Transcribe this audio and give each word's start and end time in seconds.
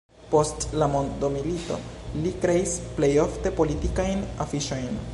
Post 0.29 0.63
la 0.83 0.87
mondomilito 0.93 1.77
li 2.23 2.33
kreis 2.47 2.75
plej 2.99 3.13
ofte 3.29 3.55
politikajn 3.63 4.29
afiŝojn. 4.49 5.03